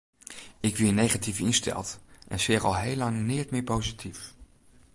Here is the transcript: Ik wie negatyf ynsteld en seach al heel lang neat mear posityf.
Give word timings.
Ik 0.67 0.73
wie 0.77 0.91
negatyf 0.99 1.39
ynsteld 1.47 1.89
en 2.33 2.39
seach 2.43 2.63
al 2.67 2.77
heel 2.83 2.99
lang 3.01 3.15
neat 3.27 3.49
mear 3.51 3.67
posityf. 3.71 4.19